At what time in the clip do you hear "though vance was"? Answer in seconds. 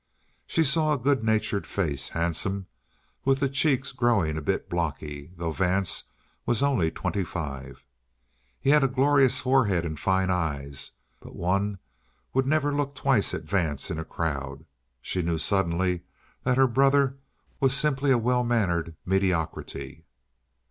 5.35-6.63